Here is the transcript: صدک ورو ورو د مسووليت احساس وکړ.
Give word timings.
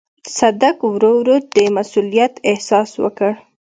صدک 0.37 0.77
ورو 0.93 1.11
ورو 1.21 1.35
د 1.55 1.57
مسووليت 1.75 2.33
احساس 2.51 2.89
وکړ. 3.03 3.31